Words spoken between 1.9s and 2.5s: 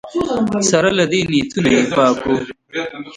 پاک وو